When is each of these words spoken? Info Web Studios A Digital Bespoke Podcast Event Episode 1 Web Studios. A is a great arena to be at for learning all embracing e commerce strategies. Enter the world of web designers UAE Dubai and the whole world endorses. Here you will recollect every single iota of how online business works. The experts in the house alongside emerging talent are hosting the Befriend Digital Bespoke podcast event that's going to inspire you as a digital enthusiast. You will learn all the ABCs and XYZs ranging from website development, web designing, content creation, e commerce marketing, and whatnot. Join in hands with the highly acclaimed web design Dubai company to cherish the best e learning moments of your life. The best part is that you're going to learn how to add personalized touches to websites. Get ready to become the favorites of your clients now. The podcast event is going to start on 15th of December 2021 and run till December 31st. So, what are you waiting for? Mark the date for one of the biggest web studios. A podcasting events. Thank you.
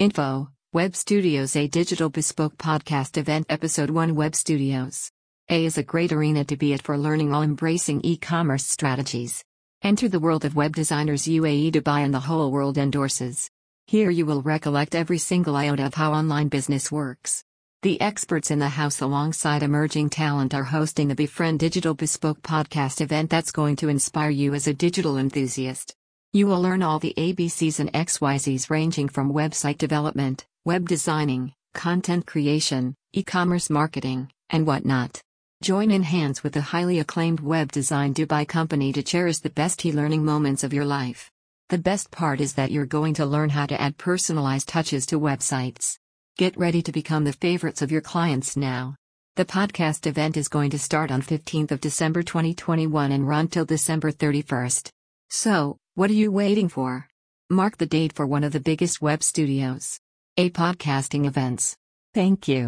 Info 0.00 0.48
Web 0.72 0.96
Studios 0.96 1.54
A 1.54 1.68
Digital 1.68 2.10
Bespoke 2.10 2.58
Podcast 2.58 3.16
Event 3.16 3.46
Episode 3.48 3.90
1 3.90 4.16
Web 4.16 4.34
Studios. 4.34 5.08
A 5.48 5.64
is 5.64 5.78
a 5.78 5.84
great 5.84 6.10
arena 6.10 6.44
to 6.46 6.56
be 6.56 6.74
at 6.74 6.82
for 6.82 6.98
learning 6.98 7.32
all 7.32 7.42
embracing 7.42 8.00
e 8.02 8.16
commerce 8.16 8.66
strategies. 8.66 9.44
Enter 9.82 10.08
the 10.08 10.18
world 10.18 10.44
of 10.44 10.56
web 10.56 10.74
designers 10.74 11.26
UAE 11.26 11.70
Dubai 11.70 12.00
and 12.00 12.12
the 12.12 12.18
whole 12.18 12.50
world 12.50 12.76
endorses. 12.76 13.48
Here 13.86 14.10
you 14.10 14.26
will 14.26 14.42
recollect 14.42 14.96
every 14.96 15.18
single 15.18 15.54
iota 15.54 15.86
of 15.86 15.94
how 15.94 16.12
online 16.12 16.48
business 16.48 16.90
works. 16.90 17.44
The 17.82 18.00
experts 18.00 18.50
in 18.50 18.58
the 18.58 18.70
house 18.70 19.00
alongside 19.00 19.62
emerging 19.62 20.10
talent 20.10 20.54
are 20.54 20.64
hosting 20.64 21.06
the 21.06 21.14
Befriend 21.14 21.60
Digital 21.60 21.94
Bespoke 21.94 22.42
podcast 22.42 23.00
event 23.00 23.30
that's 23.30 23.52
going 23.52 23.76
to 23.76 23.88
inspire 23.88 24.30
you 24.30 24.54
as 24.54 24.66
a 24.66 24.74
digital 24.74 25.18
enthusiast. 25.18 25.94
You 26.34 26.48
will 26.48 26.60
learn 26.60 26.82
all 26.82 26.98
the 26.98 27.14
ABCs 27.16 27.78
and 27.78 27.92
XYZs 27.92 28.68
ranging 28.68 29.08
from 29.08 29.32
website 29.32 29.78
development, 29.78 30.44
web 30.64 30.88
designing, 30.88 31.52
content 31.74 32.26
creation, 32.26 32.96
e 33.12 33.22
commerce 33.22 33.70
marketing, 33.70 34.32
and 34.50 34.66
whatnot. 34.66 35.22
Join 35.62 35.92
in 35.92 36.02
hands 36.02 36.42
with 36.42 36.54
the 36.54 36.60
highly 36.60 36.98
acclaimed 36.98 37.38
web 37.38 37.70
design 37.70 38.14
Dubai 38.14 38.48
company 38.48 38.92
to 38.94 39.02
cherish 39.04 39.38
the 39.38 39.48
best 39.48 39.86
e 39.86 39.92
learning 39.92 40.24
moments 40.24 40.64
of 40.64 40.74
your 40.74 40.84
life. 40.84 41.30
The 41.68 41.78
best 41.78 42.10
part 42.10 42.40
is 42.40 42.54
that 42.54 42.72
you're 42.72 42.84
going 42.84 43.14
to 43.14 43.26
learn 43.26 43.50
how 43.50 43.66
to 43.66 43.80
add 43.80 43.96
personalized 43.96 44.66
touches 44.66 45.06
to 45.06 45.20
websites. 45.20 45.98
Get 46.36 46.58
ready 46.58 46.82
to 46.82 46.90
become 46.90 47.22
the 47.22 47.32
favorites 47.32 47.80
of 47.80 47.92
your 47.92 48.00
clients 48.00 48.56
now. 48.56 48.96
The 49.36 49.44
podcast 49.44 50.04
event 50.08 50.36
is 50.36 50.48
going 50.48 50.70
to 50.70 50.80
start 50.80 51.12
on 51.12 51.22
15th 51.22 51.70
of 51.70 51.80
December 51.80 52.24
2021 52.24 53.12
and 53.12 53.28
run 53.28 53.46
till 53.46 53.64
December 53.64 54.10
31st. 54.10 54.90
So, 55.36 55.78
what 55.96 56.10
are 56.10 56.20
you 56.22 56.30
waiting 56.30 56.68
for? 56.68 57.08
Mark 57.50 57.78
the 57.78 57.92
date 57.96 58.12
for 58.12 58.24
one 58.24 58.44
of 58.44 58.52
the 58.52 58.66
biggest 58.70 59.02
web 59.02 59.20
studios. 59.24 59.98
A 60.36 60.48
podcasting 60.50 61.26
events. 61.26 61.76
Thank 62.14 62.46
you. 62.46 62.64